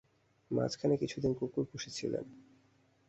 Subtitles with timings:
[0.51, 2.25] মাঝখানে কিছুদিন কুকুর পুষেছিলেন।